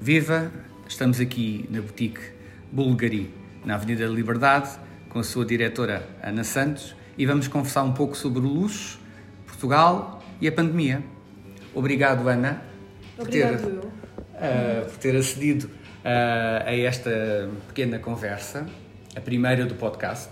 Viva! 0.00 0.52
Estamos 0.86 1.18
aqui 1.20 1.66
na 1.70 1.80
boutique 1.80 2.20
Bulgari, 2.70 3.32
na 3.64 3.76
Avenida 3.76 4.06
da 4.06 4.12
Liberdade, 4.12 4.78
com 5.08 5.18
a 5.18 5.24
sua 5.24 5.44
diretora 5.44 6.06
Ana 6.22 6.44
Santos 6.44 6.94
e 7.16 7.24
vamos 7.24 7.48
conversar 7.48 7.82
um 7.82 7.92
pouco 7.92 8.14
sobre 8.14 8.40
o 8.40 8.42
luxo, 8.42 9.00
Portugal 9.46 10.22
e 10.38 10.46
a 10.46 10.52
pandemia. 10.52 11.02
Obrigado, 11.74 12.28
Ana, 12.28 12.62
por 13.16 13.26
ter, 13.26 13.54
uh, 13.54 14.84
por 14.84 14.98
ter 14.98 15.16
acedido 15.16 15.64
uh, 15.64 16.66
a 16.66 16.76
esta 16.76 17.48
pequena 17.66 17.98
conversa, 17.98 18.66
a 19.16 19.20
primeira 19.20 19.64
do 19.64 19.76
podcast. 19.76 20.30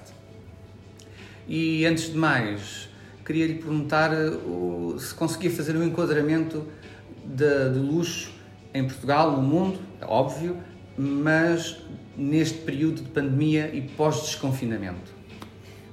E 1.49 1.87
antes 1.87 2.13
de 2.13 2.19
mais, 2.19 2.91
queria 3.25 3.47
lhe 3.47 3.55
perguntar 3.55 4.13
uh, 4.13 4.97
se 5.01 5.15
conseguia 5.15 5.51
fazer 5.51 5.75
um 5.75 5.83
enquadramento 5.83 6.69
de, 7.25 7.71
de 7.71 7.79
luxo 7.79 8.34
em 8.75 8.85
Portugal, 8.85 9.31
no 9.31 9.41
mundo, 9.41 9.79
é 10.01 10.05
óbvio, 10.05 10.59
mas 10.99 11.81
neste 12.17 12.59
período 12.59 13.03
de 13.03 13.09
pandemia 13.09 13.73
e 13.73 13.81
pós-desconfinamento. 13.81 15.15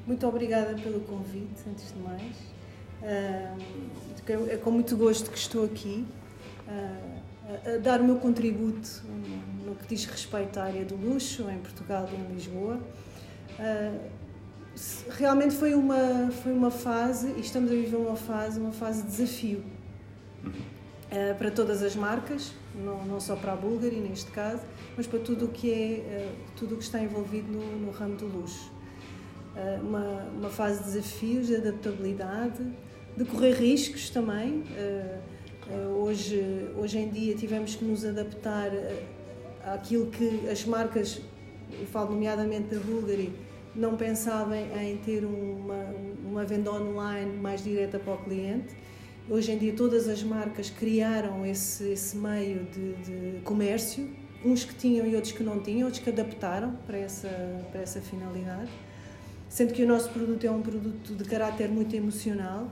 Muito 0.06 0.28
obrigada 0.28 0.74
pelo 0.74 1.00
convite, 1.02 1.62
antes 1.70 1.94
de 1.94 2.00
mais. 2.00 2.36
é 4.50 4.58
com 4.58 4.72
muito 4.72 4.98
gosto 4.98 5.30
que 5.30 5.38
estou 5.38 5.64
aqui 5.64 6.06
a 7.66 7.78
dar 7.78 8.02
o 8.02 8.04
meu 8.04 8.16
contributo 8.16 9.04
no 9.66 9.76
que 9.76 9.88
diz 9.88 10.06
respeito 10.06 10.60
à 10.60 10.64
área 10.64 10.84
do 10.84 10.96
luxo 10.96 11.50
em 11.50 11.60
Portugal 11.60 12.10
e 12.12 12.16
em 12.16 12.34
Lisboa. 12.34 12.80
realmente 15.12 15.54
foi 15.54 15.76
uma, 15.76 16.32
foi 16.32 16.52
uma 16.52 16.72
fase, 16.72 17.34
e 17.38 17.42
estamos 17.42 17.72
a 17.72 17.76
viver 17.76 17.98
uma 17.98 18.16
fase, 18.16 18.60
uma 18.60 18.72
fase 18.72 19.04
de 19.04 19.10
desafio. 19.10 19.64
Uhum 20.44 20.82
uh, 21.12 21.36
para 21.36 21.52
todas 21.52 21.84
as 21.84 21.96
marcas, 21.96 22.54
não, 22.76 23.06
não 23.06 23.20
só 23.20 23.36
para 23.36 23.54
a 23.54 23.56
Bulgari 23.56 23.98
neste 23.98 24.32
caso, 24.32 24.64
mas 24.96 25.08
para 25.08 25.20
tudo 25.20 25.46
o 25.46 25.48
que 25.50 25.72
é 25.72 26.28
uh, 26.28 26.36
tudo 26.56 26.76
o 26.76 26.78
que 26.78 26.84
está 26.84 27.02
envolvido 27.02 27.52
no, 27.52 27.80
no 27.80 27.92
ramo 27.92 28.16
do 28.16 28.26
luxo. 28.26 28.72
Uh, 29.56 29.86
uma, 29.86 30.24
uma 30.38 30.50
fase 30.50 30.80
de 30.80 30.92
desafios, 30.92 31.48
de 31.48 31.56
adaptabilidade, 31.58 32.64
de 33.16 33.26
correr 33.26 33.54
riscos 33.54 34.10
também. 34.10 34.64
hoje, 36.00 36.70
hoje 36.78 36.98
em 36.98 37.10
dia 37.10 37.36
tivemos 37.36 37.76
que 37.76 37.84
nos 37.84 38.06
adaptar 38.06 38.72
àquilo 39.66 40.08
que 40.08 40.50
as 40.50 40.64
marcas, 40.66 41.22
eu 41.78 41.86
falo 41.88 42.12
nomeadamente 42.12 42.74
da 42.74 42.80
Bulgari, 42.80 43.34
não 43.76 43.98
pensavam 43.98 44.56
em 44.56 44.96
ter 44.98 45.26
uma, 45.26 45.86
uma 46.26 46.46
venda 46.46 46.72
online 46.72 47.38
mais 47.38 47.64
direta 47.64 48.00
para 48.00 48.14
o 48.14 48.18
cliente 48.18 48.74
Hoje 49.30 49.52
em 49.52 49.58
dia 49.58 49.74
todas 49.74 50.08
as 50.08 50.24
marcas 50.24 50.70
criaram 50.70 51.46
esse, 51.46 51.84
esse 51.92 52.18
meio 52.18 52.66
de, 52.66 52.94
de 52.96 53.42
comércio, 53.42 54.10
uns 54.44 54.64
que 54.64 54.74
tinham 54.74 55.06
e 55.06 55.16
outros 55.16 55.32
que 55.32 55.44
não 55.44 55.60
tinham, 55.60 55.86
outros 55.86 56.04
que 56.04 56.10
adaptaram 56.10 56.76
para 56.88 56.98
essa, 56.98 57.30
para 57.72 57.82
essa 57.82 58.02
finalidade. 58.02 58.70
Sendo 59.48 59.74
que 59.74 59.84
o 59.84 59.88
nosso 59.88 60.10
produto 60.10 60.46
é 60.46 60.52
um 60.52 60.62
produto 60.62 61.14
de 61.14 61.24
caráter 61.24 61.70
muito 61.70 61.96
emocional, 61.96 62.68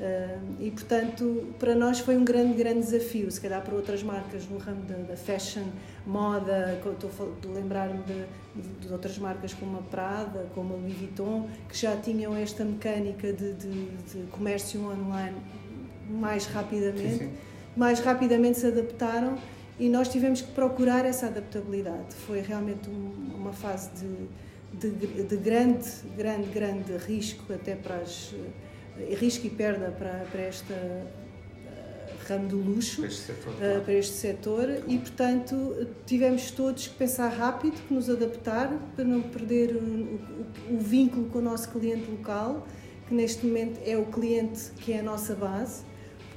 Uh, 0.00 0.56
e 0.58 0.70
portanto 0.70 1.54
para 1.60 1.76
nós 1.76 2.00
foi 2.00 2.16
um 2.16 2.24
grande 2.24 2.54
grande 2.54 2.80
desafio. 2.80 3.30
Se 3.30 3.40
calhar 3.40 3.62
para 3.62 3.74
outras 3.74 4.02
marcas 4.02 4.48
no 4.48 4.56
ramo 4.56 4.82
da, 4.84 5.16
fashion 5.16 5.64
moda 6.06 6.80
estou 6.84 7.10
a 7.44 7.54
lembrar-me 7.54 8.02
de, 8.02 8.24
de, 8.56 8.68
de, 8.80 8.92
outras 8.92 9.16
marcas 9.18 9.52
como 9.52 9.78
a 9.78 9.82
Prada 9.82 10.46
como 10.54 10.74
a 10.74 10.76
Louis 10.78 10.94
Vuitton 10.94 11.48
que 11.68 11.76
já 11.76 11.94
tinham 11.94 12.34
esta 12.34 12.64
mecânica 12.64 13.32
de, 13.34 13.52
de 13.52 14.26
comércio 14.32 14.80
online 14.80 15.36
mais 16.12 16.46
rapidamente, 16.46 17.18
sim, 17.18 17.18
sim. 17.18 17.32
mais 17.76 18.00
rapidamente 18.00 18.58
se 18.58 18.66
adaptaram 18.66 19.38
e 19.78 19.88
nós 19.88 20.08
tivemos 20.08 20.40
que 20.40 20.52
procurar 20.52 21.04
essa 21.04 21.26
adaptabilidade. 21.26 22.14
Foi 22.26 22.40
realmente 22.40 22.88
um, 22.88 23.34
uma 23.34 23.52
fase 23.52 23.90
de, 24.72 24.90
de, 24.90 25.22
de, 25.24 25.36
grande, 25.36 25.88
grande, 26.16 26.48
grande 26.50 26.96
risco 26.98 27.52
até 27.52 27.74
para 27.74 27.96
as 27.96 28.34
eh, 28.98 29.14
risco 29.14 29.46
e 29.46 29.50
perda 29.50 29.90
para, 29.90 30.24
para 30.30 30.40
esta 30.42 30.74
uh, 30.74 32.28
ramo 32.28 32.48
do 32.48 32.56
luxo, 32.58 33.00
para 33.00 33.08
este, 33.08 33.22
setor, 33.22 33.52
uh, 33.52 33.80
para 33.82 33.94
este 33.94 34.14
setor 34.14 34.68
e, 34.86 34.98
portanto, 34.98 35.86
tivemos 36.06 36.50
todos 36.50 36.86
que 36.88 36.94
pensar 36.94 37.28
rápido, 37.28 37.74
que 37.86 37.94
nos 37.94 38.08
adaptar 38.10 38.70
para 38.94 39.04
não 39.04 39.22
perder 39.22 39.74
o, 39.74 39.80
o, 39.80 40.76
o, 40.76 40.78
vínculo 40.78 41.26
com 41.30 41.38
o 41.38 41.42
nosso 41.42 41.70
cliente 41.70 42.10
local, 42.10 42.66
que 43.08 43.14
neste 43.14 43.46
momento 43.46 43.80
é 43.84 43.96
o 43.96 44.04
cliente 44.04 44.70
que 44.78 44.92
é 44.92 45.00
a 45.00 45.02
nossa 45.02 45.34
base 45.34 45.82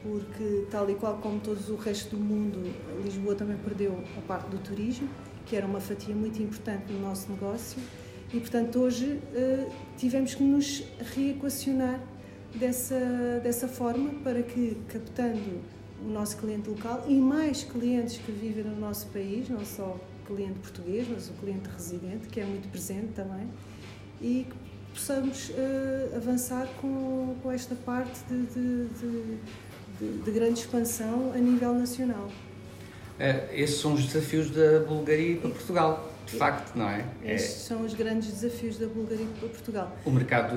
porque, 0.06 0.68
tal 0.70 0.88
e 0.88 0.94
qual 0.94 1.18
como 1.18 1.40
todos 1.40 1.68
o 1.70 1.76
resto 1.76 2.16
do 2.16 2.22
mundo, 2.22 2.72
Lisboa 3.04 3.34
também 3.34 3.58
perdeu 3.58 4.00
a 4.16 4.22
parte 4.22 4.50
do 4.50 4.60
turismo, 4.60 5.10
que 5.48 5.56
era 5.56 5.66
uma 5.66 5.80
fatia 5.80 6.14
muito 6.14 6.42
importante 6.42 6.94
no 6.94 7.00
nosso 7.00 7.32
negócio, 7.32 7.82
e, 8.32 8.40
portanto, 8.40 8.80
hoje 8.80 9.06
uh, 9.06 9.72
tivemos 9.98 10.36
que 10.36 10.44
nos 10.44 10.84
reequacionar 11.16 12.00
dessa, 12.54 13.40
dessa 13.42 13.68
forma 13.68 14.12
para 14.24 14.44
que, 14.44 14.78
captando 14.88 15.60
o 16.04 16.10
nosso 16.10 16.38
cliente 16.38 16.70
local 16.70 17.04
e 17.08 17.16
mais 17.16 17.64
clientes 17.64 18.18
que 18.18 18.32
vivem 18.32 18.64
no 18.64 18.80
nosso 18.80 19.08
país, 19.08 19.50
não 19.50 19.66
só 19.66 20.00
cliente 20.28 20.60
português, 20.60 21.08
mas 21.10 21.30
o 21.30 21.34
cliente 21.34 21.68
residente, 21.70 22.28
que 22.28 22.40
é 22.40 22.46
muito 22.46 22.70
presente 22.70 23.14
também, 23.14 23.48
e 24.22 24.46
que 24.50 24.56
possamos 24.94 25.50
uh, 25.50 26.16
avançar 26.16 26.68
com, 26.80 27.36
com 27.42 27.52
esta 27.52 27.76
parte 27.76 28.20
de, 28.30 28.46
de, 28.46 28.88
de 29.00 29.40
de, 30.00 30.20
de 30.20 30.32
grande 30.32 30.60
expansão 30.60 31.32
a 31.34 31.38
nível 31.38 31.74
nacional. 31.74 32.30
Uh, 33.20 33.54
esses 33.54 33.80
são 33.80 33.94
os 33.94 34.06
desafios 34.06 34.50
da 34.50 34.80
Bulgária 34.80 35.38
para 35.38 35.50
Portugal, 35.50 36.12
de 36.26 36.36
facto, 36.36 36.76
não 36.76 36.90
é? 36.90 37.06
Estes 37.24 37.52
é... 37.52 37.68
são 37.68 37.86
os 37.86 37.94
grandes 37.94 38.30
desafios 38.30 38.78
da 38.78 38.88
Bulgária 38.88 39.26
para 39.40 39.48
Portugal. 39.48 39.98
O 40.06 40.12
mercado 40.12 40.56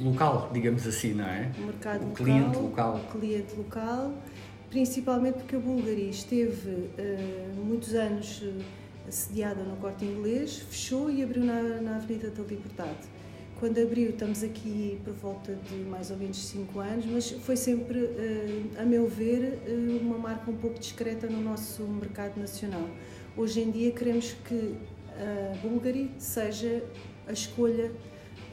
local, 0.00 0.50
digamos 0.52 0.86
assim, 0.86 1.14
não 1.14 1.24
é? 1.24 1.50
O 1.58 1.62
mercado 1.62 2.02
o 2.02 2.08
local, 2.08 2.24
cliente 2.24 2.58
local. 2.58 2.96
O 2.96 3.18
cliente 3.18 3.56
local, 3.56 4.14
principalmente 4.68 5.34
porque 5.38 5.56
a 5.56 5.58
Bulgária 5.58 6.10
esteve 6.10 6.70
uh, 6.70 7.56
muitos 7.56 7.92
anos 7.94 8.42
uh, 8.42 8.62
assediada 9.08 9.64
no 9.64 9.76
corte 9.76 10.04
inglês, 10.04 10.64
fechou 10.70 11.10
e 11.10 11.24
abriu 11.24 11.44
na, 11.44 11.60
na 11.80 11.96
Avenida 11.96 12.30
da 12.30 12.42
Liberdade 12.44 13.19
quando 13.60 13.78
abriu, 13.78 14.08
estamos 14.08 14.42
aqui 14.42 14.98
por 15.04 15.12
volta 15.12 15.54
de 15.54 15.74
mais 15.84 16.10
ou 16.10 16.16
menos 16.16 16.38
5 16.38 16.80
anos, 16.80 17.04
mas 17.04 17.30
foi 17.30 17.56
sempre, 17.58 17.98
eh, 17.98 18.62
a 18.78 18.86
meu 18.86 19.06
ver, 19.06 19.58
eh, 19.66 19.98
uma 20.00 20.16
marca 20.16 20.50
um 20.50 20.56
pouco 20.56 20.78
discreta 20.78 21.26
no 21.26 21.42
nosso 21.42 21.82
mercado 21.82 22.40
nacional. 22.40 22.88
Hoje 23.36 23.60
em 23.60 23.70
dia 23.70 23.92
queremos 23.92 24.32
que 24.46 24.76
a 25.14 25.56
Bulgari 25.58 26.10
seja 26.16 26.82
a 27.28 27.32
escolha 27.32 27.92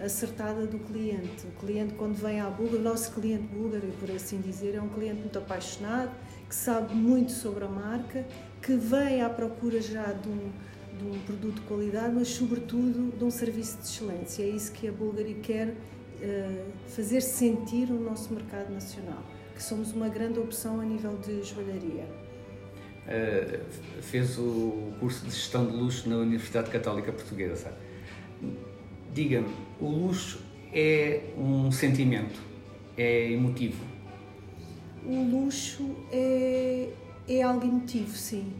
acertada 0.03 0.67
do 0.67 0.77
cliente. 0.77 1.47
O 1.47 1.65
cliente, 1.65 1.93
quando 1.93 2.15
vem 2.15 2.41
à 2.41 2.49
Bulgari, 2.49 2.79
o 2.79 2.83
nosso 2.83 3.13
cliente 3.13 3.43
búlgaro, 3.43 3.87
por 4.01 4.11
assim 4.11 4.41
dizer, 4.41 4.75
é 4.75 4.81
um 4.81 4.89
cliente 4.89 5.21
muito 5.21 5.39
apaixonado, 5.39 6.11
que 6.49 6.53
sabe 6.53 6.93
muito 6.93 7.31
sobre 7.31 7.63
a 7.63 7.69
marca, 7.69 8.25
que 8.61 8.75
vem 8.75 9.21
à 9.21 9.29
procura 9.29 9.79
já 9.79 10.11
de 10.11 10.27
um 10.27 10.51
de 10.97 11.05
um 11.05 11.19
produto 11.19 11.55
de 11.55 11.61
qualidade, 11.61 12.13
mas 12.13 12.27
sobretudo 12.29 13.15
de 13.17 13.23
um 13.23 13.29
serviço 13.29 13.77
de 13.77 13.83
excelência. 13.83 14.43
É 14.43 14.47
isso 14.47 14.71
que 14.71 14.87
a 14.87 14.91
Bulgari 14.91 15.35
quer 15.35 15.69
uh, 15.69 16.71
fazer 16.87 17.21
sentir 17.21 17.87
no 17.87 17.99
nosso 17.99 18.33
mercado 18.33 18.73
nacional, 18.73 19.23
que 19.55 19.61
somos 19.61 19.91
uma 19.93 20.09
grande 20.09 20.39
opção 20.39 20.79
a 20.79 20.85
nível 20.85 21.17
de 21.17 21.43
joalharia. 21.43 22.05
Uh, 23.05 24.01
fez 24.01 24.37
o 24.37 24.93
curso 24.99 25.25
de 25.25 25.31
gestão 25.31 25.65
de 25.65 25.71
luxo 25.71 26.09
na 26.09 26.17
Universidade 26.17 26.69
Católica 26.69 27.11
Portuguesa. 27.11 27.73
Diga-me, 29.13 29.53
o 29.79 29.89
luxo 29.89 30.41
é 30.73 31.21
um 31.37 31.71
sentimento, 31.71 32.39
é 32.97 33.31
emotivo? 33.31 33.83
O 35.05 35.23
luxo 35.23 35.95
é, 36.11 36.89
é 37.27 37.41
algo 37.41 37.65
emotivo, 37.65 38.15
sim 38.15 38.53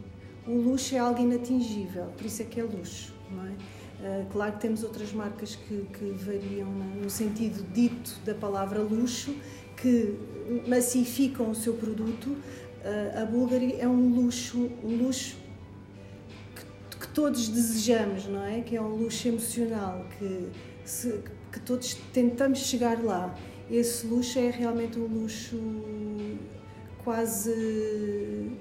o 0.48 0.60
luxo 0.62 0.94
é 0.94 0.98
algo 0.98 1.20
inatingível, 1.20 2.06
por 2.16 2.24
isso 2.24 2.40
é 2.40 2.44
que 2.46 2.58
é 2.58 2.64
luxo, 2.64 3.14
não 3.30 3.44
é? 3.44 3.50
Uh, 3.50 4.26
claro 4.30 4.52
que 4.52 4.60
temos 4.60 4.82
outras 4.82 5.12
marcas 5.12 5.56
que, 5.56 5.86
que 5.92 6.04
variam 6.12 6.70
no 6.70 7.10
sentido 7.10 7.64
dito 7.72 8.18
da 8.24 8.34
palavra 8.34 8.80
luxo, 8.80 9.34
que 9.76 10.16
massificam 10.66 11.50
o 11.50 11.54
seu 11.54 11.74
produto. 11.74 12.30
Uh, 12.30 13.22
a 13.22 13.24
Bulgari 13.26 13.76
é 13.78 13.86
um 13.86 14.14
luxo, 14.14 14.70
um 14.82 14.96
luxo 14.96 15.36
que, 16.54 16.98
que, 16.98 17.08
todos 17.08 17.48
desejamos, 17.48 18.26
não 18.26 18.44
é? 18.44 18.60
Que 18.60 18.76
é 18.76 18.80
um 18.80 18.94
luxo 18.94 19.28
emocional, 19.28 20.06
que, 20.18 20.48
se, 20.84 21.20
que 21.52 21.60
todos 21.60 21.94
tentamos 22.12 22.60
chegar 22.60 23.04
lá. 23.04 23.36
Esse 23.70 24.06
luxo 24.06 24.38
é 24.38 24.48
realmente 24.48 24.98
um 24.98 25.06
luxo 25.06 25.58
quase 27.04 28.56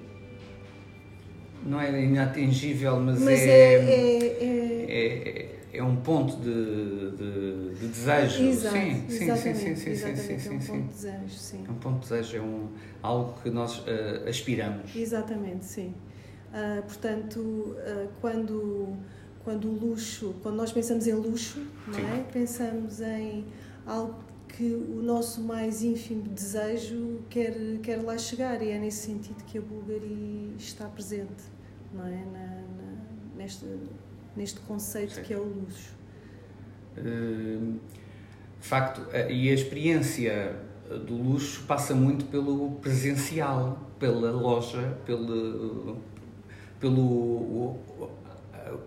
não 1.65 1.79
é 1.79 2.03
inatingível, 2.03 2.99
mas, 2.99 3.19
mas 3.19 3.39
é, 3.39 3.73
é, 3.75 4.85
é, 4.89 5.59
é, 5.73 5.83
um 5.83 5.95
ponto 5.97 6.37
de, 6.37 7.11
de, 7.11 7.75
de 7.75 7.87
desejo. 7.87 8.43
Exato, 8.43 8.75
sim, 8.75 9.05
sim, 9.09 9.35
sim, 9.35 9.35
sim, 9.35 9.75
sim, 9.75 9.75
sim, 9.75 9.95
sim, 10.15 10.39
sim, 10.39 10.49
é 10.49 10.53
um 10.53 10.59
ponto 10.59 10.81
de 10.81 10.93
desejo, 10.93 11.29
sim. 11.29 11.65
É 11.67 11.71
um 11.71 11.75
ponto 11.75 11.93
de 11.95 12.09
desejo, 12.09 12.37
é 12.37 12.41
um, 12.41 12.67
algo 13.01 13.41
que 13.41 13.49
nós 13.49 13.79
uh, 13.79 14.27
aspiramos. 14.27 14.95
Exatamente, 14.95 15.65
sim. 15.65 15.93
Uh, 16.53 16.81
portanto, 16.83 17.39
uh, 17.39 18.09
quando, 18.21 18.95
quando 19.43 19.67
o 19.67 19.71
luxo, 19.73 20.35
quando 20.41 20.55
nós 20.55 20.71
pensamos 20.71 21.07
em 21.07 21.13
luxo, 21.13 21.65
não 21.87 21.99
é? 21.99 22.23
pensamos 22.31 23.01
em 23.01 23.45
algo 23.85 24.26
que 24.47 24.63
o 24.63 25.01
nosso 25.01 25.41
mais 25.41 25.83
ínfimo 25.83 26.23
desejo 26.23 27.21
quer, 27.29 27.53
quer 27.83 28.01
lá 28.01 28.17
chegar 28.17 28.61
e 28.61 28.69
é 28.69 28.79
nesse 28.79 29.05
sentido 29.05 29.43
que 29.45 29.57
a 29.57 29.61
Bulgari 29.61 30.53
está 30.57 30.87
presente, 30.87 31.43
não 31.93 32.05
é? 32.05 32.25
Na, 32.25 32.47
na, 32.47 32.97
neste, 33.35 33.65
neste 34.35 34.59
conceito 34.61 35.13
Sim. 35.13 35.23
que 35.23 35.33
é 35.33 35.37
o 35.37 35.43
luxo. 35.43 35.95
Uh, 36.97 37.79
de 38.59 38.67
facto, 38.67 39.01
e 39.29 39.49
a 39.49 39.53
experiência 39.53 40.55
do 41.05 41.15
luxo 41.15 41.63
passa 41.67 41.93
muito 41.93 42.25
pelo 42.25 42.71
presencial, 42.81 43.77
pela 43.99 44.31
loja, 44.31 44.97
pelo, 45.05 45.97
pelo 46.79 47.75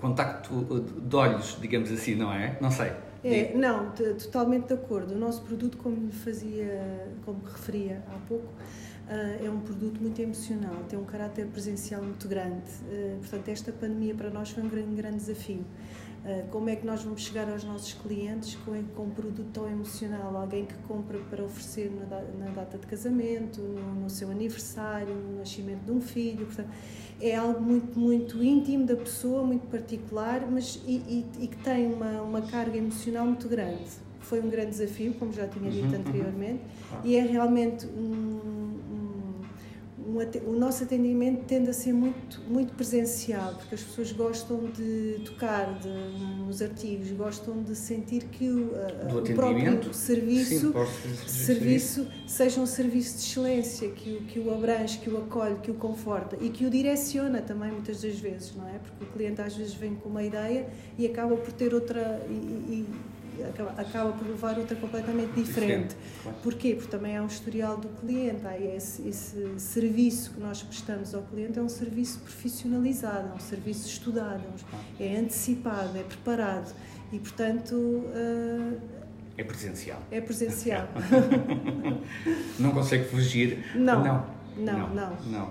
contacto 0.01 0.81
de 0.81 1.17
olhos, 1.17 1.57
digamos 1.61 1.91
assim, 1.91 2.15
não 2.15 2.33
é? 2.33 2.57
Não 2.61 2.71
sei. 2.71 2.93
É, 3.23 3.55
não, 3.55 3.91
totalmente 3.93 4.69
de 4.69 4.75
acordo. 4.75 5.15
O 5.15 5.19
nosso 5.19 5.43
produto, 5.43 5.77
como 5.77 6.11
fazia, 6.11 7.07
como 7.25 7.41
referia 7.45 8.03
há 8.09 8.19
pouco, 8.27 8.47
uh, 8.47 9.45
é 9.45 9.51
um 9.51 9.61
produto 9.61 10.01
muito 10.01 10.21
emocional, 10.21 10.85
tem 10.89 10.99
um 10.99 11.05
caráter 11.05 11.47
presencial 11.47 12.03
muito 12.03 12.27
grande. 12.27 12.71
Uh, 12.91 13.19
portanto, 13.19 13.49
esta 13.49 13.73
pandemia 13.73 14.15
para 14.15 14.31
nós 14.31 14.51
foi 14.51 14.63
um 14.63 14.69
grande, 14.69 14.95
grande 14.95 15.17
desafio. 15.17 15.65
Uh, 16.23 16.47
como 16.51 16.69
é 16.69 16.77
que 16.77 16.85
nós 16.85 17.03
vamos 17.03 17.23
chegar 17.23 17.49
aos 17.49 17.65
nossos 17.65 17.95
clientes 17.95 18.55
com, 18.57 18.73
com 18.95 19.05
um 19.05 19.11
produto 19.11 19.49
tão 19.55 19.67
emocional? 19.67 20.37
Alguém 20.37 20.67
que 20.67 20.75
compra 20.87 21.19
para 21.31 21.43
oferecer 21.43 21.91
na, 21.91 22.45
na 22.45 22.51
data 22.51 22.77
de 22.77 22.87
casamento, 22.87 23.59
no, 23.63 24.03
no, 24.03 24.11
seu 24.11 24.31
aniversário, 24.31 25.15
no 25.15 25.39
nascimento 25.39 25.83
de 25.83 25.93
um 25.93 26.01
filho. 26.01 26.45
Portanto, 26.45 26.69
é 27.23 27.35
algo 27.37 27.63
muito, 27.63 27.99
muito 27.99 28.43
íntimo 28.43 28.85
da 28.85 28.97
pessoa, 28.97 29.43
muito 29.43 29.67
particular, 29.69 30.47
mas 30.51 30.83
e, 30.87 30.97
e, 30.97 31.45
e 31.45 31.47
que 31.49 31.57
tem 31.57 31.91
uma, 31.91 32.21
uma 32.21 32.43
carga 32.43 32.77
emocional 32.77 33.25
muito 33.25 33.49
grande. 33.49 33.91
Foi 34.21 34.41
um 34.41 34.51
grande 34.51 34.71
desafio, 34.73 35.15
como 35.15 35.33
já 35.33 35.49
tinha 35.49 35.71
dito 35.71 35.87
uhum, 35.87 35.93
uhum. 35.93 36.01
anteriormente, 36.01 36.63
e 37.03 37.17
é 37.17 37.23
realmente 37.23 37.87
um, 37.87 38.60
um, 40.11 40.51
o 40.51 40.59
nosso 40.59 40.83
atendimento 40.83 41.45
tende 41.45 41.71
a 41.71 41.73
ser 41.73 41.93
muito, 41.93 42.41
muito 42.49 42.75
presencial, 42.75 43.55
porque 43.55 43.75
as 43.75 43.83
pessoas 43.83 44.13
gostam 44.13 44.71
de 44.71 45.23
tocar 45.25 45.79
de, 45.79 45.89
nos 45.89 46.61
artigos, 46.61 47.11
gostam 47.13 47.63
de 47.63 47.77
sentir 47.77 48.25
que 48.25 48.49
o, 48.49 48.73
o 49.17 49.35
próprio 49.35 49.95
serviço, 49.95 50.73
Sim, 50.73 51.29
serviço 51.29 52.07
seja 52.27 52.61
um 52.61 52.67
serviço 52.67 53.17
de 53.17 53.25
excelência, 53.25 53.89
que 53.91 54.17
o, 54.17 54.21
que 54.23 54.39
o 54.41 54.53
abrange, 54.53 54.99
que 54.99 55.09
o 55.09 55.19
acolhe, 55.19 55.57
que 55.57 55.71
o 55.71 55.75
conforta 55.75 56.37
e 56.41 56.51
que 56.51 56.67
o 56.67 56.71
direciona 56.71 57.41
também 57.41 57.71
muitas 57.71 58.03
das 58.03 58.19
vezes, 58.19 58.55
não 58.57 58.69
é? 58.69 58.79
Porque 58.79 59.05
o 59.05 59.07
cliente 59.09 59.41
às 59.41 59.55
vezes 59.55 59.75
vem 59.75 59.95
com 59.95 60.09
uma 60.09 60.23
ideia 60.23 60.69
e 60.99 61.07
acaba 61.07 61.37
por 61.37 61.53
ter 61.53 61.73
outra. 61.75 62.21
E, 62.29 62.33
e, 62.33 62.87
acaba, 63.49 63.71
acaba 63.81 64.13
por 64.13 64.27
levar 64.27 64.59
outra 64.59 64.77
completamente 64.77 65.33
diferente. 65.33 65.97
Claro. 66.23 66.39
Porquê? 66.43 66.75
Porque 66.75 66.91
também 66.91 67.17
há 67.17 67.23
um 67.23 67.27
historial 67.27 67.77
do 67.77 67.89
cliente, 67.89 68.47
há 68.47 68.59
esse, 68.59 69.07
esse, 69.09 69.59
serviço 69.59 70.33
que 70.33 70.41
nós 70.41 70.63
prestamos 70.63 71.15
ao 71.15 71.23
cliente 71.23 71.59
é 71.59 71.63
um 71.63 71.69
serviço 71.69 72.21
profissionalizado, 72.21 73.31
é 73.31 73.35
um 73.35 73.41
serviço 73.41 73.89
estudado, 73.89 74.43
é 74.99 75.17
antecipado, 75.17 75.97
é 75.99 76.03
preparado 76.03 76.73
e, 77.13 77.19
portanto. 77.19 77.75
Uh, 77.75 78.79
é 79.37 79.45
presencial. 79.45 80.03
É 80.11 80.21
presencial. 80.21 80.89
não 82.59 82.73
consegue 82.73 83.05
fugir. 83.05 83.65
Não. 83.75 84.05
Não, 84.05 84.27
não. 84.57 84.75
não. 84.75 84.95
não. 84.95 85.17
não. 85.27 85.45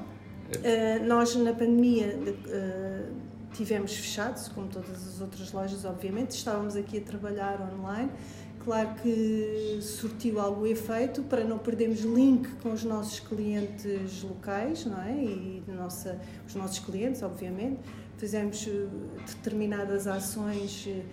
Uh, 0.50 1.06
nós, 1.06 1.36
na 1.36 1.54
pandemia, 1.54 2.18
uh, 2.18 3.14
tivemos 3.54 3.94
fechados, 3.94 4.48
como 4.50 4.68
todas 4.68 5.08
as 5.08 5.22
outras 5.22 5.52
lojas, 5.52 5.86
obviamente. 5.86 6.32
Estávamos 6.32 6.76
aqui 6.76 6.98
a 6.98 7.02
trabalhar 7.02 7.60
online. 7.74 8.12
Claro 8.64 8.96
que 9.02 9.80
surtiu 9.82 10.40
algum 10.40 10.66
efeito 10.66 11.24
para 11.24 11.44
não 11.44 11.58
perdermos 11.58 12.02
link 12.02 12.48
com 12.62 12.74
os 12.74 12.84
nossos 12.84 13.20
clientes 13.20 14.22
locais, 14.22 14.86
não 14.86 15.02
é? 15.02 15.14
E 15.14 15.64
nossa, 15.68 16.20
os 16.46 16.56
nossos 16.56 16.80
clientes, 16.80 17.24
obviamente. 17.24 17.80
Fizemos 18.18 18.68
eh, 18.68 18.88
determinadas 19.26 20.08
ações 20.08 20.86
eh, 20.88 21.04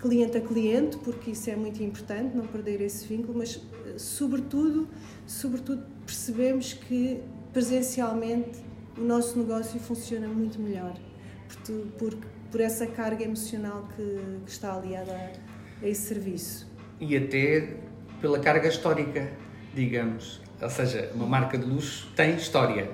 cliente 0.00 0.36
a 0.36 0.40
cliente, 0.40 0.96
porque 0.98 1.32
isso 1.32 1.50
é 1.50 1.56
muito 1.56 1.82
importante, 1.82 2.36
não 2.36 2.46
perder 2.46 2.80
esse 2.80 3.06
vínculo, 3.06 3.38
mas 3.38 3.60
eh, 3.86 3.98
sobretudo, 3.98 4.88
sobretudo 5.26 5.84
percebemos 6.06 6.72
que 6.74 7.20
presencialmente 7.52 8.60
o 8.96 9.02
nosso 9.02 9.36
negócio 9.36 9.80
funciona 9.80 10.28
muito 10.28 10.60
melhor 10.60 10.94
por, 11.58 11.86
por, 11.98 12.18
por 12.50 12.60
essa 12.60 12.86
carga 12.86 13.24
emocional 13.24 13.88
que, 13.96 14.18
que 14.44 14.50
está 14.50 14.74
aliada 14.74 15.12
a, 15.12 15.84
a 15.84 15.88
esse 15.88 16.02
serviço. 16.02 16.70
E 17.00 17.16
até 17.16 17.76
pela 18.20 18.38
carga 18.38 18.68
histórica, 18.68 19.30
digamos. 19.74 20.40
Ou 20.60 20.70
seja, 20.70 21.10
uma 21.12 21.26
marca 21.26 21.58
de 21.58 21.64
luxo 21.64 22.08
tem 22.14 22.36
história. 22.36 22.88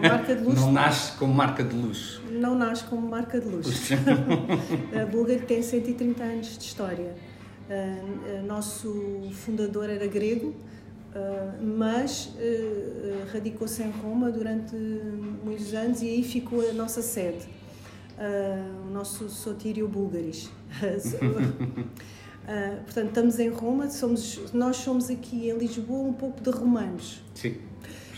Uma 0.00 0.08
marca 0.08 0.34
de 0.34 0.40
luxo. 0.44 0.60
Não 0.60 0.72
nasce 0.72 1.12
como 1.18 1.34
marca 1.34 1.62
de 1.62 1.76
luxo. 1.76 2.22
Não 2.30 2.54
nasce 2.54 2.84
como 2.84 3.06
marca 3.06 3.38
de 3.38 3.46
luxo. 3.46 3.94
a 4.98 5.04
Bulgari 5.04 5.42
tem 5.42 5.62
130 5.62 6.22
anos 6.22 6.56
de 6.56 6.64
história. 6.64 7.14
Uh, 7.68 8.46
nosso 8.46 9.28
fundador 9.34 9.90
era 9.90 10.06
grego, 10.06 10.48
uh, 10.48 11.62
mas 11.62 12.32
uh, 12.36 13.30
radicou-se 13.30 13.82
em 13.82 13.90
Roma 13.90 14.30
durante 14.30 14.74
muitos 15.44 15.74
anos 15.74 16.00
e 16.00 16.08
aí 16.08 16.24
ficou 16.24 16.66
a 16.66 16.72
nossa 16.72 17.02
sede 17.02 17.57
uh, 18.18 18.88
o 18.88 18.90
nosso 18.90 19.28
Sotírio 19.28 19.88
Búlgaris. 19.88 20.46
uh, 20.46 20.50
portanto, 22.84 23.08
estamos 23.08 23.38
em 23.38 23.48
Roma, 23.48 23.88
somos, 23.88 24.52
nós 24.52 24.76
somos 24.76 25.08
aqui 25.08 25.48
em 25.48 25.56
Lisboa 25.56 26.08
um 26.08 26.12
pouco 26.12 26.42
de 26.42 26.50
romanos. 26.50 27.22
Sim. 27.34 27.56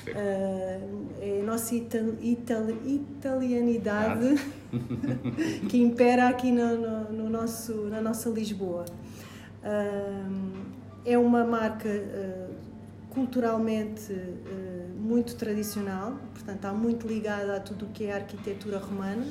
Uh, 0.09 1.07
é 1.21 1.41
a 1.43 1.45
nossa 1.45 1.75
ital, 1.75 2.15
ital, 2.23 2.71
italianidade 2.71 4.35
que 5.69 5.79
impera 5.79 6.29
aqui 6.29 6.51
no, 6.51 6.77
no, 6.77 7.13
no, 7.13 7.31
nosso, 7.31 7.75
na 7.85 8.01
nossa 8.01 8.31
Lisboa. 8.31 8.87
Uh, 9.63 10.71
é 11.05 11.19
uma 11.19 11.45
marca 11.45 11.89
uh, 11.89 12.55
culturalmente 13.11 14.15
muito 14.99 15.35
tradicional, 15.35 16.17
portanto, 16.33 16.57
está 16.57 16.73
muito 16.73 17.07
ligada 17.07 17.57
a 17.57 17.61
tudo 17.61 17.87
o 17.87 17.89
que 17.89 18.05
é 18.05 18.13
a 18.13 18.17
arquitetura 18.17 18.79
romana. 18.79 19.27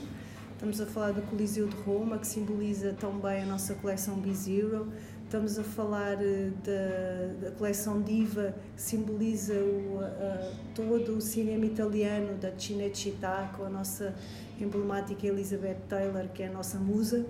Estamos 0.60 0.82
a 0.82 0.86
falar 0.86 1.14
do 1.14 1.22
Coliseu 1.22 1.68
de 1.70 1.76
Roma, 1.78 2.18
que 2.18 2.28
simboliza 2.28 2.94
tão 3.00 3.18
bem 3.18 3.44
a 3.44 3.46
nossa 3.46 3.76
coleção 3.76 4.16
B-Zero. 4.16 4.92
Estamos 5.24 5.58
a 5.58 5.64
falar 5.64 6.18
eh, 6.22 6.52
da, 6.66 7.48
da 7.48 7.52
coleção 7.56 8.02
Diva, 8.02 8.54
que 8.76 8.82
simboliza 8.82 9.54
o, 9.54 10.02
a, 10.02 10.52
todo 10.76 11.16
o 11.16 11.22
cinema 11.22 11.66
italiano 11.66 12.36
da 12.36 12.52
Cinecittà, 12.52 13.54
com 13.56 13.64
a 13.64 13.70
nossa 13.70 14.14
emblemática 14.60 15.26
Elizabeth 15.26 15.78
Taylor, 15.88 16.28
que 16.28 16.44
é 16.44 16.48
a 16.48 16.52
nossa 16.52 16.78
musa. 16.78 17.26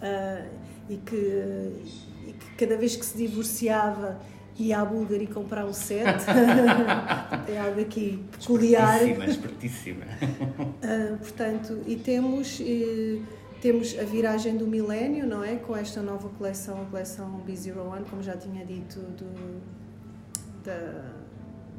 Uh, 0.00 0.48
e, 0.88 0.96
que, 0.98 1.16
e 1.16 2.34
que 2.34 2.54
cada 2.56 2.76
vez 2.76 2.94
que 2.94 3.04
se 3.04 3.16
divorciava 3.18 4.20
e 4.58 4.72
à 4.72 4.84
Bulgari 4.84 5.26
comprar 5.26 5.64
um 5.64 5.72
set. 5.72 6.06
é 7.48 7.58
algo 7.58 7.80
aqui 7.80 8.22
peculiar. 8.32 9.02
Espertíssima, 9.06 10.04
espertíssima. 10.04 10.04
uh, 10.04 11.16
portanto, 11.18 11.80
e 11.86 11.96
temos, 11.96 12.60
e, 12.60 13.22
temos 13.60 13.98
a 13.98 14.04
viragem 14.04 14.56
do 14.56 14.66
milénio, 14.66 15.26
não 15.26 15.42
é? 15.42 15.56
Com 15.56 15.76
esta 15.76 16.02
nova 16.02 16.28
coleção, 16.30 16.82
a 16.82 16.84
coleção 16.86 17.42
B01, 17.46 18.04
como 18.08 18.22
já 18.22 18.36
tinha 18.36 18.64
dito, 18.64 19.00
do, 19.00 19.60
da, 20.62 21.10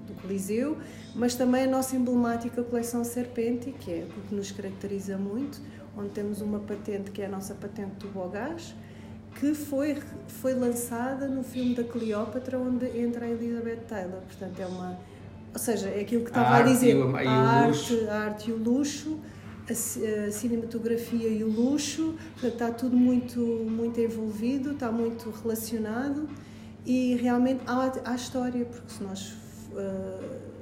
do 0.08 0.14
Coliseu, 0.22 0.78
mas 1.14 1.36
também 1.36 1.64
a 1.64 1.68
nossa 1.68 1.96
emblemática 1.96 2.64
coleção 2.64 3.04
Serpenti, 3.04 3.72
que 3.72 3.92
é 3.92 4.08
o 4.18 4.22
que 4.28 4.36
nos 4.36 4.52
caracteriza 4.52 5.18
muito, 5.18 5.62
onde 5.98 6.10
temos 6.10 6.42
uma 6.42 6.60
patente 6.60 7.12
que 7.12 7.22
é 7.22 7.26
a 7.26 7.30
nossa 7.30 7.54
patente 7.56 7.96
do 8.00 8.10
Bogás, 8.10 8.76
que 9.36 9.54
foi, 9.54 9.98
foi 10.28 10.54
lançada 10.54 11.28
no 11.28 11.44
filme 11.44 11.76
da 11.76 11.84
Cleópatra, 11.84 12.58
onde 12.58 12.86
entra 12.98 13.26
a 13.26 13.30
Elizabeth 13.30 13.82
Taylor. 13.88 14.22
Portanto, 14.22 14.60
é 14.60 14.66
uma. 14.66 14.98
Ou 15.54 15.60
seja, 15.60 15.88
é 15.90 16.02
aquilo 16.02 16.24
que 16.24 16.30
estava 16.30 16.56
a, 16.56 16.58
a 16.58 16.62
dizer: 16.64 16.96
o, 16.96 17.16
a, 17.16 17.20
arte, 17.20 18.08
a 18.08 18.16
arte 18.16 18.50
e 18.50 18.54
o 18.54 18.58
luxo, 18.58 19.20
a, 19.70 20.28
a, 20.28 20.32
cinematografia 20.32 21.28
e 21.28 21.44
o 21.44 21.50
luxo. 21.50 22.16
Portanto, 22.34 22.54
está 22.54 22.72
tudo 22.72 22.96
muito, 22.96 23.40
muito 23.40 24.00
envolvido, 24.00 24.72
está 24.72 24.92
muito 24.92 25.30
relacionado 25.44 26.28
e 26.86 27.16
realmente 27.16 27.62
há, 27.68 27.92
há 28.06 28.16
história, 28.16 28.66
porque 28.66 28.90
se 28.90 29.04
nós. 29.04 29.34
Uh, 29.72 30.56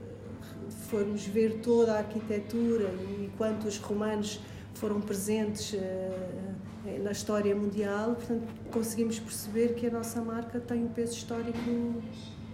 formos 0.93 1.25
ver 1.25 1.59
toda 1.63 1.93
a 1.93 1.97
arquitetura 1.97 2.93
e 3.19 3.31
quanto 3.35 3.67
os 3.67 3.79
romanos 3.79 4.39
foram 4.75 5.01
presentes 5.01 5.73
uh, 5.73 6.52
na 7.01 7.11
história 7.11 7.55
mundial, 7.55 8.15
portanto, 8.15 8.47
conseguimos 8.71 9.19
perceber 9.19 9.73
que 9.75 9.87
a 9.87 9.91
nossa 9.91 10.21
marca 10.21 10.59
tem 10.59 10.83
um 10.83 10.89
peso 10.89 11.13
histórico 11.13 11.57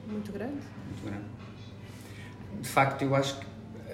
muito 0.07 0.31
grande. 0.31 0.59
Muito 0.85 1.03
grande. 1.03 1.25
De 2.61 2.67
facto, 2.67 3.01
eu 3.01 3.15
acho 3.15 3.39
que, 3.39 3.45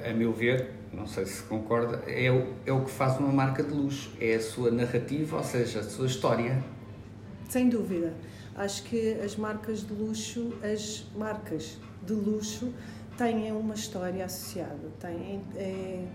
a 0.09 0.13
meu 0.13 0.33
ver, 0.33 0.71
não, 0.91 1.05
não 1.05 1.07
sei 1.07 1.25
se 1.25 1.43
concorda, 1.43 1.97
é 2.07 2.31
o, 2.31 2.53
é 2.65 2.71
o 2.71 2.83
que 2.83 2.91
faz 2.91 3.17
uma 3.19 3.31
marca 3.31 3.63
de 3.63 3.73
luxo, 3.73 4.11
é 4.19 4.35
a 4.35 4.41
sua 4.41 4.71
narrativa, 4.71 5.37
ou 5.37 5.43
seja, 5.43 5.79
a 5.79 5.83
sua 5.83 6.07
história. 6.07 6.63
Sem 7.47 7.69
dúvida. 7.69 8.13
Acho 8.55 8.83
que 8.83 9.13
as 9.21 9.35
marcas 9.35 9.85
de 9.85 9.93
luxo, 9.93 10.53
as 10.63 11.05
marcas 11.15 11.77
de 12.05 12.13
luxo 12.13 12.73
têm 13.17 13.51
uma 13.51 13.75
história 13.75 14.25
associada, 14.25 14.89
têm, 14.99 15.41
é, 15.55 16.07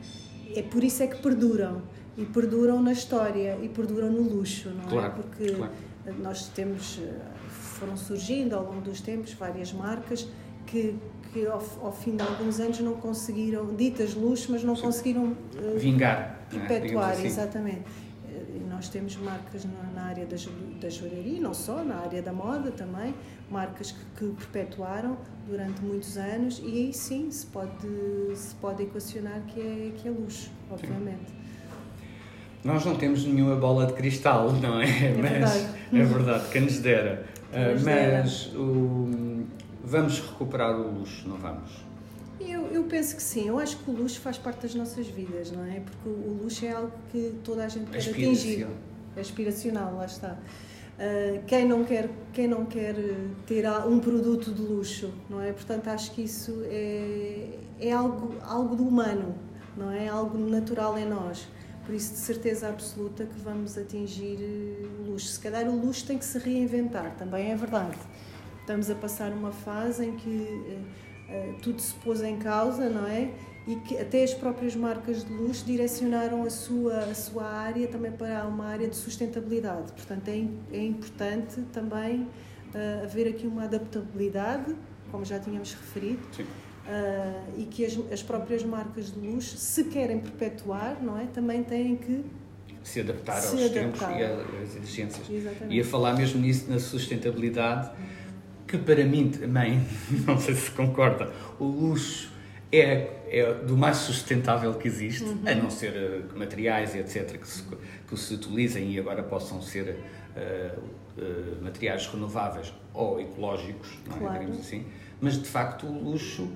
é 0.56 0.62
por 0.62 0.82
isso 0.82 1.02
é 1.02 1.06
que 1.06 1.22
perduram 1.22 1.82
e 2.16 2.24
perduram 2.24 2.82
na 2.82 2.92
história 2.92 3.58
e 3.62 3.68
perduram 3.68 4.10
no 4.10 4.22
luxo, 4.22 4.70
não 4.70 4.84
é? 4.84 4.88
claro, 4.88 5.06
é? 5.06 5.10
Porque 5.22 5.52
claro. 5.52 5.72
nós 6.18 6.48
temos 6.48 7.00
foram 7.48 7.96
surgindo 7.96 8.54
ao 8.54 8.64
longo 8.64 8.80
dos 8.82 9.00
tempos 9.00 9.32
várias 9.32 9.72
marcas 9.72 10.28
que 10.66 10.94
que 11.32 11.46
ao, 11.46 11.62
ao, 11.82 11.92
fim 11.92 12.16
de 12.16 12.22
alguns 12.22 12.58
anos 12.60 12.80
não 12.80 12.94
conseguiram, 12.94 13.74
ditas 13.74 14.14
luxo, 14.14 14.50
mas 14.50 14.64
não 14.64 14.74
Sim. 14.74 14.82
conseguiram 14.82 15.24
uh, 15.24 15.78
vingar, 15.78 16.40
é? 16.52 16.58
perpetuar, 16.66 17.12
assim. 17.12 17.26
exatamente. 17.26 17.84
E 18.28 18.64
nós 18.68 18.88
temos 18.88 19.16
marcas 19.16 19.64
na, 19.94 20.02
área 20.02 20.26
da, 20.26 20.36
da 20.80 20.88
joalharia, 20.88 21.40
não 21.40 21.54
só, 21.54 21.84
na 21.84 21.96
área 21.96 22.22
da 22.22 22.32
moda 22.32 22.70
também, 22.70 23.14
marcas 23.50 23.92
que, 23.92 24.04
que, 24.16 24.46
perpetuaram 24.46 25.16
durante 25.46 25.80
muitos 25.82 26.16
anos 26.16 26.60
e 26.64 26.66
aí 26.66 26.92
sim 26.92 27.30
se 27.30 27.46
pode, 27.46 27.86
se 28.34 28.54
pode 28.56 28.82
equacionar 28.82 29.40
que 29.46 29.60
é, 29.60 29.92
que 29.96 30.08
é 30.08 30.10
luxo, 30.10 30.50
obviamente. 30.70 31.30
Sim. 31.30 31.39
Nós 32.62 32.84
não 32.84 32.94
temos 32.94 33.24
nenhuma 33.24 33.56
bola 33.56 33.86
de 33.86 33.94
cristal, 33.94 34.52
não 34.52 34.80
é? 34.80 34.84
É 34.84 35.14
mas 35.14 35.30
verdade. 35.30 35.76
é 35.92 36.04
verdade, 36.04 36.44
quem 36.52 36.60
nos 36.62 36.78
dera. 36.78 37.24
Uh, 37.50 37.84
mas 37.84 38.46
o, 38.54 39.46
vamos 39.82 40.20
recuperar 40.20 40.78
o 40.78 40.98
luxo, 40.98 41.28
não 41.28 41.36
vamos? 41.36 41.84
Eu, 42.38 42.66
eu, 42.68 42.84
penso 42.84 43.16
que 43.16 43.22
sim. 43.22 43.48
Eu 43.48 43.58
acho 43.58 43.76
que 43.78 43.90
o 43.90 43.94
luxo 43.94 44.20
faz 44.20 44.38
parte 44.38 44.62
das 44.62 44.74
nossas 44.74 45.06
vidas, 45.06 45.50
não 45.50 45.64
é? 45.64 45.80
Porque 45.80 46.08
o 46.08 46.38
luxo 46.42 46.64
é 46.64 46.72
algo 46.72 46.92
que 47.10 47.34
toda 47.44 47.64
a 47.64 47.68
gente 47.68 47.90
quer 47.90 47.98
atingir. 47.98 48.66
É 49.16 49.20
aspiracional, 49.20 49.96
lá 49.96 50.06
está. 50.06 50.36
Uh, 50.98 51.42
quem 51.46 51.66
não 51.66 51.82
quer 51.82 52.10
quem 52.32 52.46
não 52.46 52.66
quer 52.66 52.94
ter 53.46 53.66
um 53.86 53.98
produto 53.98 54.52
de 54.52 54.60
luxo, 54.62 55.10
não 55.28 55.42
é? 55.42 55.52
Portanto, 55.52 55.88
acho 55.88 56.12
que 56.12 56.22
isso 56.22 56.62
é, 56.66 57.58
é 57.80 57.92
algo 57.92 58.36
algo 58.42 58.76
do 58.76 58.86
humano, 58.86 59.34
não 59.76 59.90
é? 59.90 60.08
Algo 60.08 60.38
natural 60.38 60.98
em 60.98 61.06
nós. 61.06 61.48
Por 61.90 61.96
isso, 61.96 62.12
de 62.12 62.20
certeza 62.20 62.68
absoluta 62.68 63.24
que 63.24 63.36
vamos 63.40 63.76
atingir 63.76 64.38
o 65.00 65.10
luxo. 65.10 65.26
Se 65.26 65.40
calhar 65.40 65.66
o 65.66 65.74
luxo 65.74 66.06
tem 66.06 66.16
que 66.16 66.24
se 66.24 66.38
reinventar, 66.38 67.16
também 67.18 67.50
é 67.50 67.56
verdade. 67.56 67.98
Estamos 68.60 68.88
a 68.88 68.94
passar 68.94 69.32
uma 69.32 69.50
fase 69.50 70.06
em 70.06 70.16
que 70.16 70.28
uh, 70.28 71.60
tudo 71.60 71.82
se 71.82 71.92
pôs 71.94 72.22
em 72.22 72.38
causa, 72.38 72.88
não 72.88 73.08
é? 73.08 73.32
E 73.66 73.74
que 73.74 73.98
até 73.98 74.22
as 74.22 74.32
próprias 74.32 74.76
marcas 74.76 75.24
de 75.24 75.32
luxo 75.32 75.64
direcionaram 75.64 76.44
a 76.44 76.50
sua, 76.50 76.96
a 76.96 77.14
sua 77.16 77.44
área 77.44 77.88
também 77.88 78.12
para 78.12 78.46
uma 78.46 78.66
área 78.66 78.86
de 78.86 78.94
sustentabilidade. 78.94 79.90
Portanto, 79.90 80.28
é, 80.28 80.46
é 80.72 80.84
importante 80.84 81.60
também 81.72 82.20
uh, 82.20 83.02
haver 83.02 83.26
aqui 83.26 83.48
uma 83.48 83.64
adaptabilidade, 83.64 84.76
como 85.10 85.24
já 85.24 85.40
tínhamos 85.40 85.72
referido. 85.72 86.22
Sim. 86.36 86.46
Uh, 86.90 87.60
e 87.60 87.64
que 87.66 87.84
as, 87.84 87.96
as 88.10 88.20
próprias 88.20 88.64
marcas 88.64 89.12
de 89.12 89.20
luxo, 89.20 89.56
se 89.56 89.84
querem 89.84 90.18
perpetuar, 90.18 91.00
não 91.00 91.16
é, 91.16 91.26
também 91.26 91.62
têm 91.62 91.94
que 91.94 92.24
se 92.82 93.00
adaptar 93.00 93.40
se 93.40 93.54
aos 93.54 93.70
adaptar. 93.70 94.08
tempos 94.08 94.18
e 94.18 94.62
às 94.64 94.76
exigências. 94.76 95.30
Exatamente. 95.30 95.76
E 95.76 95.80
a 95.80 95.84
falar 95.84 96.14
mesmo 96.14 96.40
nisso, 96.40 96.70
na 96.70 96.80
sustentabilidade, 96.80 97.90
que 98.66 98.78
para 98.78 99.04
mim 99.04 99.30
também, 99.30 99.86
não 100.26 100.38
sei 100.38 100.54
se 100.54 100.70
concorda, 100.70 101.30
o 101.58 101.64
luxo 101.64 102.32
é, 102.72 103.08
é 103.28 103.54
do 103.64 103.76
mais 103.76 103.98
sustentável 103.98 104.72
que 104.74 104.86
existe, 104.86 105.24
uhum. 105.24 105.42
a 105.46 105.54
não 105.54 105.70
ser 105.70 105.92
uh, 105.92 106.38
materiais 106.38 106.94
e 106.94 106.98
etc. 106.98 107.38
que 107.38 107.48
se, 107.48 107.64
que 108.08 108.16
se 108.16 108.34
utilizem 108.34 108.92
e 108.92 108.98
agora 108.98 109.22
possam 109.22 109.60
ser 109.60 109.96
uh, 110.36 110.80
uh, 110.80 111.62
materiais 111.62 112.06
renováveis 112.06 112.72
ou 112.94 113.20
ecológicos, 113.20 113.98
não 114.08 114.16
é? 114.16 114.18
Claro. 114.18 114.52
assim. 114.52 114.84
Mas 115.20 115.40
de 115.40 115.48
facto 115.48 115.86
o 115.86 116.10
luxo 116.10 116.48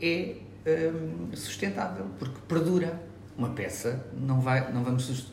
é 0.00 0.36
um, 0.66 1.34
sustentável 1.36 2.06
porque 2.18 2.38
perdura. 2.48 3.02
Uma 3.36 3.50
peça 3.50 4.06
não 4.16 4.40
vai, 4.40 4.72
não 4.72 4.84
vamos 4.84 5.32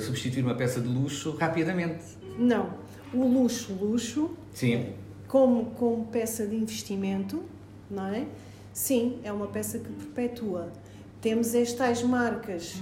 substituir 0.00 0.42
uma 0.42 0.56
peça 0.56 0.80
de 0.80 0.88
luxo 0.88 1.36
rapidamente. 1.36 2.02
Não, 2.36 2.74
o 3.14 3.24
luxo, 3.24 3.72
luxo, 3.72 4.30
Sim. 4.52 4.94
Como, 5.28 5.66
como 5.66 6.06
peça 6.06 6.44
de 6.44 6.56
investimento, 6.56 7.42
não 7.88 8.06
é? 8.06 8.26
Sim, 8.72 9.18
é 9.22 9.32
uma 9.32 9.46
peça 9.46 9.78
que 9.78 9.88
perpetua. 9.92 10.72
Temos 11.20 11.54
estas 11.54 12.02
marcas 12.02 12.76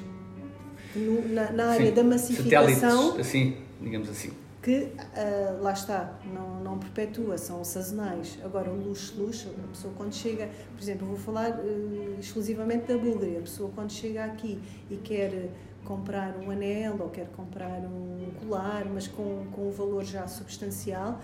no, 0.95 1.29
na, 1.29 1.53
na, 1.53 1.67
área 1.73 1.89
Sim. 1.89 1.95
da 1.95 2.05
massificação. 2.05 3.19
assim, 3.19 3.57
digamos 3.81 4.09
assim. 4.09 4.31
Que 4.69 4.83
uh, 4.83 5.63
lá 5.63 5.73
está, 5.73 6.13
não, 6.27 6.61
não 6.61 6.79
perpetua, 6.79 7.39
são 7.39 7.65
sazonais. 7.65 8.39
Agora, 8.45 8.71
o 8.71 8.77
luxo, 8.77 9.19
luxo, 9.19 9.49
a 9.65 9.69
pessoa 9.69 9.95
quando 9.97 10.13
chega, 10.13 10.51
por 10.77 10.83
exemplo, 10.83 11.07
vou 11.07 11.17
falar 11.17 11.53
uh, 11.53 12.21
exclusivamente 12.21 12.87
da 12.87 12.99
Búlgaria, 12.99 13.39
a 13.39 13.41
pessoa 13.41 13.71
quando 13.75 13.91
chega 13.91 14.27
aqui 14.27 14.61
e 14.91 14.97
quer 14.97 15.49
comprar 15.87 16.37
um 16.37 16.51
anel 16.51 16.99
ou 17.01 17.09
quer 17.09 17.29
comprar 17.29 17.81
um 17.81 18.31
colar, 18.43 18.85
mas 18.93 19.09
com, 19.09 19.47
com 19.53 19.69
um 19.69 19.71
valor 19.71 20.05
já 20.05 20.29
substancial, 20.29 21.19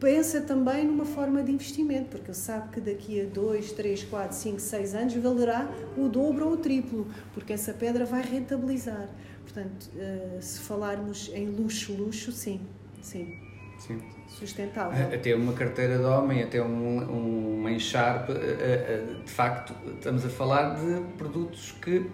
pensa 0.00 0.40
também 0.40 0.84
numa 0.84 1.04
forma 1.04 1.44
de 1.44 1.52
investimento, 1.52 2.08
porque 2.08 2.26
ele 2.26 2.36
sabe 2.36 2.70
que 2.72 2.80
daqui 2.80 3.20
a 3.20 3.24
2, 3.26 3.70
3, 3.70 4.02
4, 4.02 4.36
5, 4.36 4.58
6 4.58 4.94
anos 4.96 5.14
valerá 5.14 5.70
o 5.96 6.08
dobro 6.08 6.46
ou 6.46 6.54
o 6.54 6.56
triplo, 6.56 7.06
porque 7.32 7.52
essa 7.52 7.72
pedra 7.72 8.04
vai 8.04 8.22
rentabilizar. 8.22 9.08
Portanto, 9.48 9.90
eh, 9.96 10.38
se 10.40 10.60
falarmos 10.60 11.30
em 11.34 11.46
luxo, 11.46 11.94
luxo, 11.94 12.30
sim, 12.30 12.60
sim. 13.00 13.34
Sim. 13.78 14.02
Sustentável. 14.28 15.14
Até 15.14 15.34
uma 15.34 15.54
carteira 15.54 15.96
de 15.96 16.04
homem, 16.04 16.42
até 16.42 16.62
um, 16.62 17.62
um 17.62 17.68
encharpe, 17.68 18.32
eh, 18.32 18.36
eh, 18.60 19.22
de 19.24 19.30
facto, 19.30 19.74
estamos 19.94 20.24
a 20.26 20.28
falar 20.28 20.74
de 20.74 21.00
produtos 21.16 21.72
que 21.80 22.10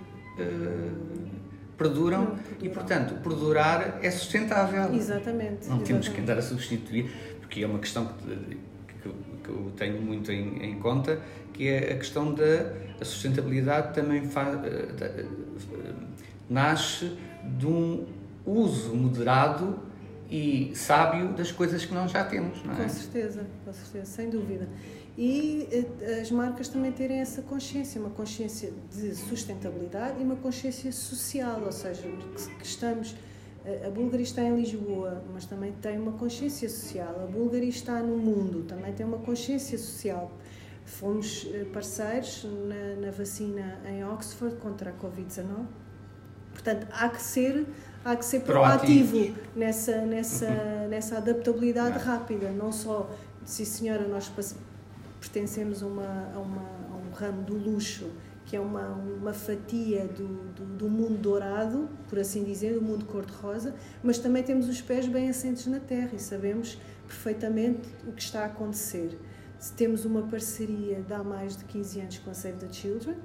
perduram, 1.77 2.37
e, 2.63 2.69
portanto, 2.69 3.15
perdurar 3.23 3.99
é 4.01 4.11
sustentável. 4.11 4.95
Exatamente. 4.95 5.69
Não 5.69 5.77
exatamente. 5.77 5.85
temos 5.87 6.09
que 6.09 6.21
andar 6.21 6.39
a 6.39 6.43
substituir, 6.43 7.11
porque 7.41 7.65
é 7.65 7.67
uma 7.67 7.81
questão 7.81 8.07
que, 8.07 8.57
que, 9.03 9.09
que 9.43 9.49
eu 9.49 9.73
tenho 9.77 10.01
muito 10.01 10.31
em, 10.31 10.65
em, 10.65 10.79
conta, 10.79 11.21
que 11.53 11.69
é 11.69 11.93
a 11.93 11.97
questão 11.97 12.33
da 12.33 13.05
sustentabilidade 13.05 13.93
também 13.93 14.29
faz, 14.29 14.57
nasce 16.49 17.17
de 17.59 17.67
um 17.67 18.07
uso 18.45 18.95
moderado 18.95 19.79
e 20.31 20.73
sábio 20.75 21.33
das 21.35 21.53
coisas 21.53 21.85
que 21.85 21.95
nós 21.95 22.11
já 22.11 22.25
temos, 22.25 22.63
não 22.65 22.75
é? 22.75 22.83
Com 22.83 22.89
certeza, 22.89 23.47
com 23.65 23.73
certeza, 23.73 24.07
sem 24.07 24.31
dúvida 24.31 24.69
e 25.17 25.69
eh, 25.71 26.21
as 26.21 26.31
marcas 26.31 26.69
também 26.69 26.91
terem 26.91 27.21
essa 27.21 27.41
consciência, 27.43 28.01
uma 28.01 28.11
consciência 28.11 28.73
de 28.91 29.15
sustentabilidade 29.15 30.21
e 30.21 30.25
uma 30.25 30.35
consciência 30.37 30.91
social, 30.91 31.63
ou 31.65 31.71
seja, 31.71 32.03
que 32.59 32.67
estamos 32.67 33.15
a 33.87 33.89
Bulgária 33.89 34.23
está 34.23 34.43
em 34.43 34.55
Lisboa, 34.57 35.25
mas 35.33 35.47
também 35.47 35.73
tem 35.81 35.99
uma 35.99 36.13
consciência 36.13 36.69
social. 36.69 37.23
A 37.23 37.27
Bulgária 37.27 37.67
está 37.67 37.99
no 38.01 38.19
mundo, 38.19 38.63
também 38.65 38.93
tem 38.93 39.07
uma 39.07 39.17
consciência 39.17 39.79
social. 39.79 40.31
Fomos 40.85 41.49
eh, 41.51 41.65
parceiros 41.73 42.45
na, 42.45 43.07
na 43.07 43.11
vacina 43.11 43.81
em 43.89 44.05
Oxford 44.05 44.57
contra 44.57 44.91
a 44.91 44.93
Covid-19. 44.93 45.65
Portanto, 46.65 46.87
há 46.91 47.11
que 47.11 47.21
ser 47.21 47.67
há 48.03 48.17
que 48.17 48.25
ser 48.25 48.41
proativo, 48.41 49.35
nessa 49.55 49.99
nessa 50.07 50.49
nessa 50.89 51.19
adaptabilidade 51.19 51.99
rápida, 51.99 52.51
não 52.51 52.73
só 52.73 53.11
sim 53.45 53.67
senhora 53.67 54.09
nós 54.09 54.33
pertencemos 55.21 55.83
a, 55.83 55.87
uma, 55.87 56.33
a, 56.35 56.39
uma, 56.39 56.63
a 56.63 56.97
um 56.97 57.11
ramo 57.13 57.43
do 57.43 57.55
luxo, 57.55 58.11
que 58.47 58.57
é 58.57 58.61
uma, 58.61 58.89
uma 58.89 59.35
fatia 59.35 60.07
do, 60.07 60.27
do, 60.55 60.65
do 60.79 60.89
mundo 60.89 61.19
dourado, 61.19 61.87
por 62.09 62.19
assim 62.19 62.45
dizer, 62.45 62.73
do 62.73 62.81
mundo 62.81 63.05
cor-de-rosa, 63.05 63.75
mas 64.03 64.19
também 64.19 64.43
temos 64.43 64.67
os 64.67 64.81
pés 64.81 65.07
bem 65.07 65.29
assentes 65.29 65.67
na 65.67 65.81
terra 65.81 66.11
e 66.15 66.19
sabemos 66.19 66.79
perfeitamente 67.07 67.89
o 68.07 68.13
que 68.13 68.23
está 68.23 68.41
a 68.43 68.47
acontecer. 68.47 69.19
Temos 69.77 70.05
uma 70.07 70.23
parceria 70.23 71.03
de 71.03 71.13
há 71.13 71.23
mais 71.23 71.57
de 71.57 71.65
15 71.65 72.01
anos 72.01 72.19
com 72.19 72.31
a 72.31 72.35
Save 72.35 72.57
the 72.59 72.73
Children, 72.73 73.17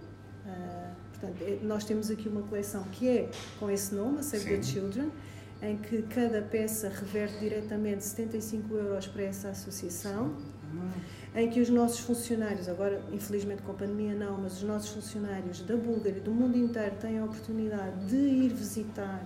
uh, 0.50 0.96
portanto, 1.12 1.42
é, 1.42 1.60
nós 1.64 1.84
temos 1.84 2.10
aqui 2.10 2.28
uma 2.28 2.42
coleção 2.44 2.84
que 2.92 3.08
é 3.08 3.30
com 3.60 3.70
esse 3.70 3.94
nome, 3.94 4.20
a 4.20 4.24
Save 4.24 4.44
Sim. 4.44 4.50
the 4.50 4.64
Children, 4.64 5.12
em 5.62 5.78
que 5.78 6.02
cada 6.04 6.42
peça 6.42 6.90
reverte 6.90 7.40
diretamente 7.40 8.04
75 8.04 8.76
euros 8.76 9.08
para 9.08 9.24
essa 9.24 9.50
associação. 9.50 10.36
Uhum 10.74 11.20
em 11.36 11.50
que 11.50 11.62
os 11.62 11.70
nossos 11.70 12.00
funcionários, 12.00 12.68
agora 12.68 13.02
infelizmente 13.12 13.62
com 13.62 13.72
a 13.72 13.76
pandemia 13.76 14.16
não, 14.16 14.38
mas 14.38 14.58
os 14.58 14.64
nossos 14.64 14.90
funcionários 14.90 15.62
da 15.62 15.76
Búlgaria, 15.76 16.22
do 16.22 16.32
mundo 16.32 16.58
inteiro, 16.58 16.96
têm 17.00 17.20
a 17.20 17.26
oportunidade 17.26 18.06
de 18.08 18.16
ir 18.16 18.50
visitar 18.50 19.24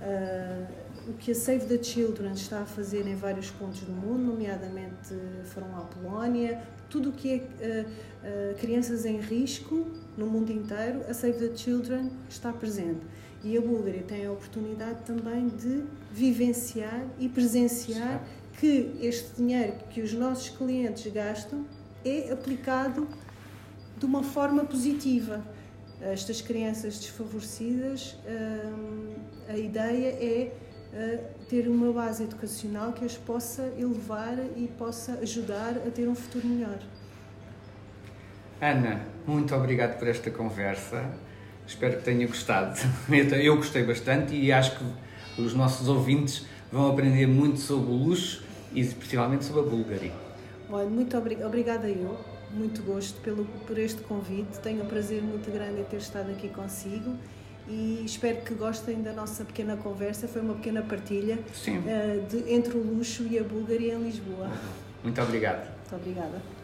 uh, 0.00 0.66
o 1.08 1.12
que 1.12 1.30
a 1.30 1.34
Save 1.34 1.66
the 1.66 1.82
Children 1.82 2.32
está 2.32 2.60
a 2.60 2.66
fazer 2.66 3.06
em 3.06 3.14
vários 3.14 3.50
pontos 3.50 3.80
do 3.80 3.92
mundo, 3.92 4.32
nomeadamente 4.32 5.14
foram 5.44 5.76
à 5.76 5.80
Polónia, 5.82 6.62
tudo 6.90 7.10
o 7.10 7.12
que 7.12 7.30
é 7.30 7.36
uh, 7.36 8.52
uh, 8.52 8.54
crianças 8.58 9.04
em 9.04 9.18
risco 9.20 9.86
no 10.16 10.26
mundo 10.26 10.50
inteiro, 10.50 11.02
a 11.08 11.14
Save 11.14 11.48
the 11.48 11.56
Children 11.56 12.10
está 12.28 12.52
presente. 12.52 13.00
E 13.44 13.56
a 13.56 13.60
Búlgaria 13.60 14.02
tem 14.02 14.26
a 14.26 14.32
oportunidade 14.32 15.02
também 15.04 15.48
de 15.48 15.84
vivenciar 16.10 17.06
e 17.18 17.28
presenciar 17.28 18.24
que 18.58 18.96
este 19.00 19.36
dinheiro 19.36 19.74
que 19.90 20.00
os 20.00 20.12
nossos 20.12 20.48
clientes 20.48 21.12
gastam 21.12 21.64
é 22.04 22.32
aplicado 22.32 23.06
de 23.96 24.04
uma 24.04 24.22
forma 24.22 24.64
positiva. 24.64 25.44
Estas 26.00 26.40
crianças 26.40 26.98
desfavorecidas, 26.98 28.16
hum, 28.26 29.14
a 29.48 29.56
ideia 29.56 30.08
é 30.08 30.52
ter 31.48 31.68
uma 31.68 31.92
base 31.92 32.24
educacional 32.24 32.92
que 32.92 33.04
as 33.04 33.16
possa 33.16 33.72
elevar 33.78 34.36
e 34.56 34.68
possa 34.78 35.12
ajudar 35.20 35.76
a 35.86 35.90
ter 35.90 36.08
um 36.08 36.14
futuro 36.14 36.46
melhor. 36.46 36.78
Ana, 38.60 39.02
muito 39.26 39.54
obrigado 39.54 39.98
por 39.98 40.08
esta 40.08 40.30
conversa. 40.30 41.10
Espero 41.66 41.98
que 41.98 42.04
tenha 42.04 42.26
gostado. 42.26 42.78
Eu 43.42 43.56
gostei 43.56 43.84
bastante 43.84 44.34
e 44.34 44.50
acho 44.52 44.78
que 44.78 45.42
os 45.42 45.52
nossos 45.52 45.88
ouvintes 45.88 46.46
vão 46.72 46.90
aprender 46.90 47.26
muito 47.26 47.60
sobre 47.60 47.90
o 47.90 47.94
luxo 47.94 48.44
e 48.72 48.84
principalmente 48.84 49.44
sobre 49.44 49.62
a 49.62 49.64
Bulgária. 49.64 50.12
Olha, 50.70 50.88
muito 50.88 51.16
obrigada 51.16 51.88
eu, 51.88 52.18
muito 52.50 52.82
gosto 52.82 53.20
pelo, 53.20 53.44
por 53.66 53.78
este 53.78 54.00
convite. 54.02 54.58
Tenho 54.60 54.84
um 54.84 54.86
prazer 54.86 55.22
muito 55.22 55.50
grande 55.50 55.80
em 55.80 55.84
ter 55.84 55.98
estado 55.98 56.30
aqui 56.30 56.48
consigo 56.48 57.14
e 57.68 58.02
espero 58.04 58.38
que 58.42 58.54
gostem 58.54 59.02
da 59.02 59.12
nossa 59.12 59.44
pequena 59.44 59.76
conversa. 59.76 60.28
Foi 60.28 60.42
uma 60.42 60.54
pequena 60.54 60.82
partilha 60.82 61.38
uh, 61.38 62.26
de, 62.26 62.52
entre 62.52 62.76
o 62.76 62.82
luxo 62.82 63.26
e 63.30 63.38
a 63.38 63.42
Bulgária 63.42 63.94
em 63.94 64.02
Lisboa. 64.02 64.50
Muito 65.02 65.20
obrigado. 65.20 65.66
Muito 65.66 65.96
obrigada. 65.96 66.55